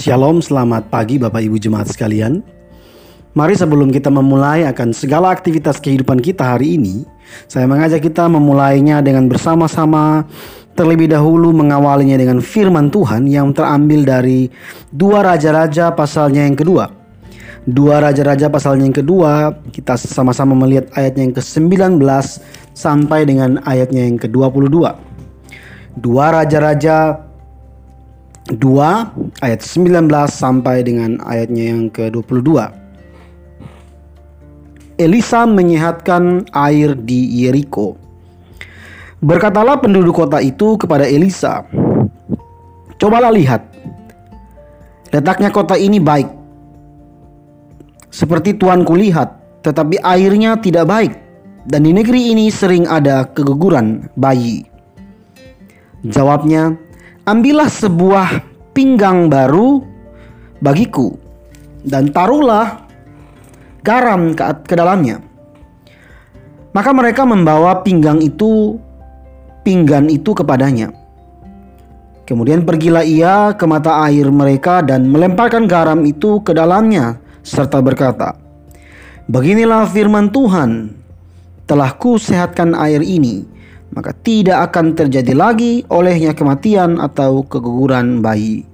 Shalom, 0.00 0.40
selamat 0.40 0.88
pagi 0.88 1.20
Bapak 1.20 1.44
Ibu 1.44 1.60
Jemaat 1.60 1.92
sekalian. 1.92 2.40
Mari 3.36 3.52
sebelum 3.52 3.92
kita 3.92 4.08
memulai 4.08 4.64
akan 4.64 4.96
segala 4.96 5.28
aktivitas 5.28 5.76
kehidupan 5.76 6.24
kita 6.24 6.56
hari 6.56 6.80
ini, 6.80 7.04
saya 7.44 7.68
mengajak 7.68 8.08
kita 8.08 8.24
memulainya 8.24 9.04
dengan 9.04 9.28
bersama-sama 9.28 10.24
terlebih 10.72 11.12
dahulu 11.12 11.52
mengawalinya 11.52 12.16
dengan 12.16 12.40
firman 12.40 12.88
Tuhan 12.88 13.28
yang 13.28 13.52
terambil 13.52 14.08
dari 14.08 14.48
dua 14.88 15.20
raja-raja 15.20 15.92
pasalnya 15.92 16.48
yang 16.48 16.56
kedua. 16.56 16.88
Dua 17.68 18.00
raja-raja 18.00 18.48
pasalnya 18.48 18.88
yang 18.88 18.96
kedua, 19.04 19.52
kita 19.68 20.00
sama-sama 20.00 20.56
melihat 20.56 20.88
ayatnya 20.96 21.28
yang 21.28 21.36
ke-19 21.36 22.00
sampai 22.72 23.28
dengan 23.28 23.60
ayatnya 23.68 24.08
yang 24.08 24.16
ke-22. 24.16 24.80
Dua 26.00 26.26
raja-raja 26.32 27.28
2 28.50 29.46
ayat 29.46 29.60
19 29.62 30.10
sampai 30.26 30.82
dengan 30.82 31.22
ayatnya 31.22 31.70
yang 31.70 31.86
ke-22. 31.86 32.50
Elisa 34.98 35.46
menyehatkan 35.46 36.50
air 36.52 36.98
di 36.98 37.46
Yeriko. 37.46 37.94
Berkatalah 39.22 39.78
penduduk 39.78 40.18
kota 40.18 40.42
itu 40.42 40.76
kepada 40.76 41.06
Elisa, 41.06 41.64
"Cobalah 42.98 43.32
lihat. 43.32 43.64
Letaknya 45.14 45.54
kota 45.54 45.78
ini 45.78 46.02
baik. 46.02 46.28
Seperti 48.10 48.58
tuanku 48.58 48.98
lihat, 48.98 49.62
tetapi 49.62 50.02
airnya 50.02 50.58
tidak 50.58 50.84
baik 50.90 51.12
dan 51.70 51.86
di 51.86 51.94
negeri 51.94 52.34
ini 52.34 52.50
sering 52.50 52.84
ada 52.84 53.24
keguguran 53.30 54.10
bayi." 54.18 54.66
Jawabnya, 56.04 56.76
ambillah 57.30 57.70
sebuah 57.70 58.42
pinggang 58.74 59.30
baru 59.30 59.86
bagiku 60.58 61.14
dan 61.86 62.10
taruhlah 62.10 62.82
garam 63.86 64.34
ke, 64.34 64.42
ke 64.66 64.74
dalamnya. 64.74 65.22
Maka 66.74 66.90
mereka 66.90 67.22
membawa 67.22 67.86
pinggang 67.86 68.18
itu 68.18 68.78
pinggan 69.62 70.10
itu 70.10 70.34
kepadanya. 70.34 70.90
Kemudian 72.26 72.62
pergilah 72.62 73.02
ia 73.02 73.54
ke 73.58 73.66
mata 73.66 74.06
air 74.06 74.30
mereka 74.30 74.82
dan 74.82 75.06
melemparkan 75.10 75.66
garam 75.66 76.02
itu 76.06 76.38
ke 76.46 76.54
dalamnya 76.54 77.18
serta 77.42 77.82
berkata, 77.82 78.38
Beginilah 79.26 79.86
firman 79.90 80.30
Tuhan, 80.30 80.94
telah 81.66 81.90
ku 81.94 82.18
sehatkan 82.18 82.74
air 82.74 83.02
ini 83.02 83.46
maka 83.90 84.14
tidak 84.14 84.70
akan 84.70 84.94
terjadi 84.94 85.34
lagi 85.34 85.82
olehnya 85.90 86.34
kematian 86.34 87.02
atau 87.02 87.42
keguguran 87.42 88.22
bayi. 88.22 88.66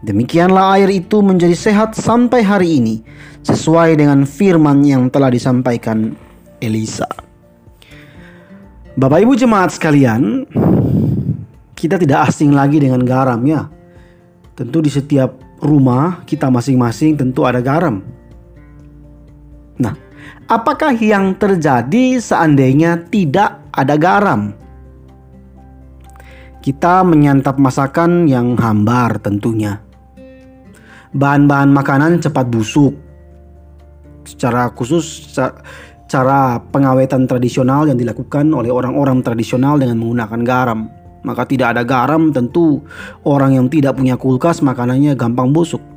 Demikianlah 0.00 0.80
air 0.80 0.88
itu 0.88 1.20
menjadi 1.20 1.52
sehat 1.52 1.92
sampai 1.92 2.40
hari 2.40 2.80
ini, 2.80 3.04
sesuai 3.44 4.00
dengan 4.00 4.24
firman 4.24 4.80
yang 4.80 5.12
telah 5.12 5.28
disampaikan 5.28 6.16
Elisa. 6.58 7.08
Bapak 8.96 9.20
Ibu 9.22 9.36
jemaat 9.36 9.76
sekalian, 9.76 10.48
kita 11.76 12.00
tidak 12.00 12.32
asing 12.32 12.52
lagi 12.52 12.80
dengan 12.80 13.04
garam 13.04 13.40
ya. 13.44 13.68
Tentu 14.56 14.84
di 14.84 14.92
setiap 14.92 15.36
rumah 15.60 16.24
kita 16.24 16.48
masing-masing 16.48 17.16
tentu 17.16 17.44
ada 17.44 17.60
garam. 17.60 18.00
Nah, 19.80 19.96
apakah 20.50 20.92
yang 20.98 21.38
terjadi 21.38 22.18
seandainya 22.18 23.06
tidak 23.08 23.62
ada 23.70 23.94
garam. 23.94 24.52
Kita 26.60 27.06
menyantap 27.06 27.56
masakan 27.56 28.28
yang 28.28 28.58
hambar 28.60 29.16
tentunya. 29.22 29.80
Bahan-bahan 31.16 31.72
makanan 31.72 32.20
cepat 32.20 32.52
busuk. 32.52 32.92
Secara 34.28 34.68
khusus 34.76 35.32
cara 36.10 36.60
pengawetan 36.70 37.24
tradisional 37.24 37.88
yang 37.88 37.96
dilakukan 37.96 38.50
oleh 38.52 38.68
orang-orang 38.68 39.24
tradisional 39.24 39.80
dengan 39.80 39.96
menggunakan 39.96 40.40
garam. 40.44 40.80
Maka 41.24 41.48
tidak 41.48 41.76
ada 41.76 41.82
garam 41.86 42.28
tentu 42.34 42.84
orang 43.24 43.56
yang 43.56 43.66
tidak 43.72 43.96
punya 43.96 44.20
kulkas 44.20 44.60
makanannya 44.60 45.16
gampang 45.16 45.54
busuk. 45.54 45.89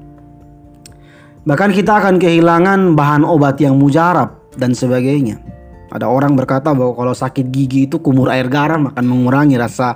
Bahkan 1.43 1.75
kita 1.75 1.99
akan 1.99 2.15
kehilangan 2.23 2.95
bahan 2.95 3.27
obat 3.27 3.59
yang 3.59 3.75
mujarab 3.75 4.39
dan 4.55 4.71
sebagainya. 4.71 5.43
Ada 5.91 6.07
orang 6.09 6.33
berkata 6.39 6.71
bahwa 6.71 6.95
kalau 6.95 7.13
sakit 7.13 7.51
gigi 7.51 7.85
itu 7.85 7.99
kumur 7.99 8.31
air 8.31 8.47
garam 8.47 8.89
akan 8.89 9.05
mengurangi 9.05 9.59
rasa 9.59 9.93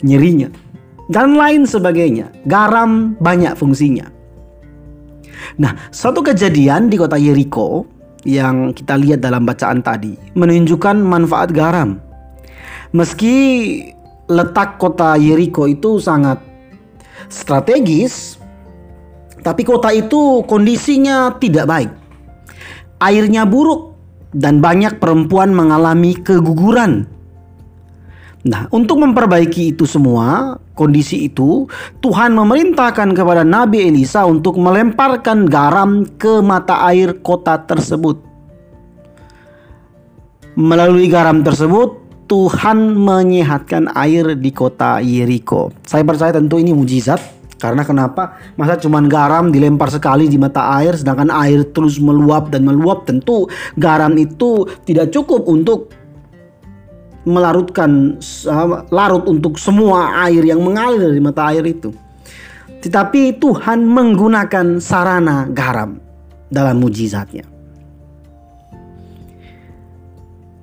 nyerinya. 0.00 0.48
Dan 1.08 1.36
lain 1.36 1.68
sebagainya. 1.68 2.32
Garam 2.48 3.16
banyak 3.20 3.54
fungsinya. 3.54 4.08
Nah, 5.60 5.72
suatu 5.92 6.20
kejadian 6.24 6.90
di 6.90 6.96
kota 6.98 7.16
Yeriko 7.16 7.86
yang 8.26 8.74
kita 8.74 8.98
lihat 8.98 9.22
dalam 9.22 9.46
bacaan 9.46 9.80
tadi 9.84 10.16
menunjukkan 10.34 10.98
manfaat 10.98 11.54
garam. 11.54 12.02
Meski 12.96 13.36
letak 14.28 14.80
kota 14.80 15.16
Yeriko 15.16 15.68
itu 15.68 16.00
sangat 16.00 16.40
strategis, 17.28 18.37
tapi 19.42 19.62
kota 19.66 19.90
itu 19.94 20.44
kondisinya 20.46 21.36
tidak 21.38 21.66
baik. 21.66 21.90
Airnya 22.98 23.46
buruk, 23.46 23.88
dan 24.36 24.60
banyak 24.60 25.00
perempuan 25.00 25.56
mengalami 25.56 26.16
keguguran. 26.20 27.08
Nah, 28.48 28.70
untuk 28.70 29.02
memperbaiki 29.02 29.76
itu 29.76 29.84
semua, 29.84 30.56
kondisi 30.78 31.26
itu, 31.26 31.66
Tuhan 32.00 32.32
memerintahkan 32.38 33.12
kepada 33.12 33.42
Nabi 33.42 33.90
Elisa 33.90 34.24
untuk 34.24 34.56
melemparkan 34.56 35.44
garam 35.50 36.06
ke 36.16 36.38
mata 36.40 36.86
air 36.86 37.18
kota 37.20 37.60
tersebut. 37.66 38.22
Melalui 40.54 41.10
garam 41.10 41.42
tersebut, 41.42 41.98
Tuhan 42.30 42.94
menyehatkan 42.94 43.90
air 43.96 44.38
di 44.38 44.50
kota 44.54 45.02
Yeriko. 45.02 45.74
Saya 45.82 46.06
percaya 46.06 46.34
tentu 46.34 46.60
ini 46.60 46.72
mujizat 46.76 47.37
karena 47.58 47.82
kenapa? 47.82 48.38
Masa 48.54 48.78
cuman 48.78 49.10
garam 49.10 49.50
dilempar 49.50 49.90
sekali 49.90 50.30
di 50.30 50.38
mata 50.38 50.78
air 50.78 50.94
sedangkan 50.94 51.26
air 51.34 51.66
terus 51.74 51.98
meluap 51.98 52.54
dan 52.54 52.62
meluap 52.62 53.02
tentu 53.02 53.50
garam 53.74 54.14
itu 54.14 54.62
tidak 54.86 55.10
cukup 55.10 55.42
untuk 55.50 55.90
melarutkan 57.26 58.16
larut 58.94 59.26
untuk 59.26 59.58
semua 59.58 60.22
air 60.30 60.46
yang 60.46 60.62
mengalir 60.62 61.10
dari 61.10 61.18
mata 61.18 61.50
air 61.50 61.66
itu. 61.66 61.90
Tetapi 62.78 63.42
Tuhan 63.42 63.82
menggunakan 63.82 64.78
sarana 64.78 65.50
garam 65.50 65.98
dalam 66.46 66.78
mujizatnya. 66.78 67.42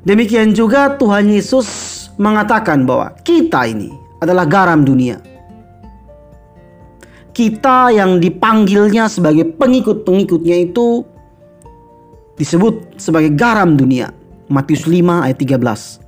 Demikian 0.08 0.56
juga 0.56 0.96
Tuhan 0.96 1.28
Yesus 1.28 1.68
mengatakan 2.16 2.88
bahwa 2.88 3.12
kita 3.20 3.68
ini 3.68 3.92
adalah 4.24 4.48
garam 4.48 4.88
dunia 4.88 5.35
kita 7.36 7.92
yang 7.92 8.24
dipanggilnya 8.24 9.12
sebagai 9.12 9.44
pengikut-pengikutnya 9.60 10.72
itu 10.72 11.04
disebut 12.40 12.96
sebagai 12.96 13.36
garam 13.36 13.76
dunia. 13.76 14.16
Matius 14.48 14.88
5 14.88 15.26
ayat 15.28 15.36
13. 15.36 16.06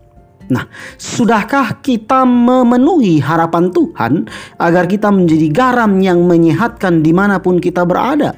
Nah, 0.48 0.64
sudahkah 0.96 1.84
kita 1.84 2.24
memenuhi 2.24 3.20
harapan 3.20 3.68
Tuhan 3.76 4.32
agar 4.56 4.88
kita 4.88 5.12
menjadi 5.12 5.52
garam 5.52 6.00
yang 6.00 6.24
menyehatkan 6.24 7.04
di 7.04 7.12
mana 7.12 7.44
pun 7.44 7.60
kita 7.60 7.84
berada? 7.84 8.32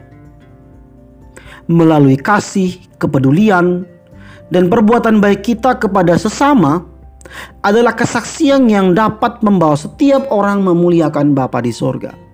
Melalui 1.69 2.17
kasih, 2.17 2.81
kepedulian, 2.97 3.85
dan 4.49 4.73
perbuatan 4.73 5.21
baik 5.21 5.45
kita 5.45 5.77
kepada 5.77 6.17
sesama 6.17 6.81
adalah 7.61 7.93
kesaksian 7.93 8.65
yang 8.65 8.97
dapat 8.97 9.37
membawa 9.45 9.77
setiap 9.77 10.25
orang 10.33 10.65
memuliakan 10.65 11.37
Bapa 11.37 11.61
di 11.61 11.69
sorga. 11.69 12.28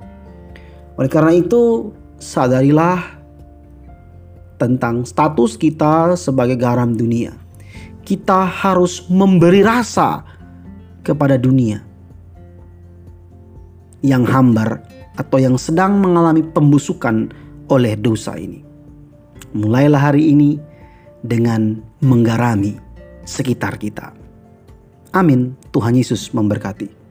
Oleh 0.96 1.12
karena 1.12 1.36
itu, 1.36 1.92
sadarilah 2.20 3.16
tentang 4.56 5.04
status 5.04 5.60
kita 5.60 6.16
sebagai 6.16 6.56
garam 6.56 6.96
dunia. 6.96 7.36
Kita 8.06 8.46
harus 8.46 9.04
memberi 9.10 9.66
rasa 9.66 10.22
kepada 11.02 11.36
dunia 11.36 11.82
yang 14.06 14.22
hambar 14.24 14.86
atau 15.18 15.42
yang 15.42 15.58
sedang 15.58 15.98
mengalami 15.98 16.46
pembusukan 16.46 17.34
oleh 17.66 17.98
dosa 17.98 18.38
ini. 18.38 18.62
Mulailah 19.58 20.14
hari 20.14 20.36
ini 20.36 20.62
dengan 21.26 21.82
menggarami 22.06 22.78
sekitar 23.26 23.82
kita. 23.82 24.14
Amin. 25.16 25.58
Tuhan 25.74 25.98
Yesus 25.98 26.30
memberkati. 26.36 27.05